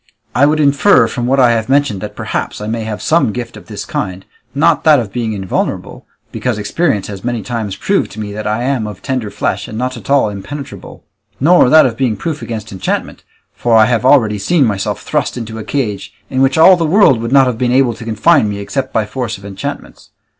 [0.33, 3.55] I would infer from what I have mentioned that perhaps I may have some gift
[3.55, 8.19] of this kind, not that of being invulnerable, because experience has many times proved to
[8.19, 11.03] me that I am of tender flesh and not at all impenetrable;
[11.39, 15.59] nor that of being proof against enchantment, for I have already seen myself thrust into
[15.59, 18.57] a cage, in which all the world would not have been able to confine me
[18.57, 20.09] except by force of enchantments.